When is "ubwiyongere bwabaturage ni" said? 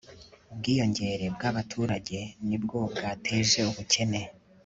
0.51-2.57